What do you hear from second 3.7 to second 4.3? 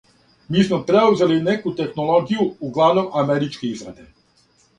израде.